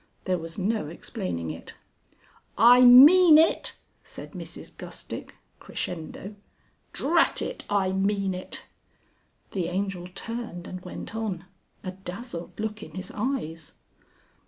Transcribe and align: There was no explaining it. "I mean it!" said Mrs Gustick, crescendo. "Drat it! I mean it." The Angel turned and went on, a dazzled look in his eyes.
There 0.25 0.39
was 0.39 0.57
no 0.57 0.87
explaining 0.87 1.51
it. 1.51 1.75
"I 2.57 2.81
mean 2.83 3.37
it!" 3.37 3.77
said 4.03 4.31
Mrs 4.31 4.75
Gustick, 4.75 5.35
crescendo. 5.59 6.33
"Drat 6.91 7.39
it! 7.39 7.65
I 7.69 7.91
mean 7.91 8.33
it." 8.33 8.65
The 9.51 9.67
Angel 9.67 10.07
turned 10.15 10.65
and 10.65 10.81
went 10.81 11.15
on, 11.15 11.45
a 11.83 11.91
dazzled 11.91 12.59
look 12.59 12.81
in 12.81 12.95
his 12.95 13.11
eyes. 13.13 13.73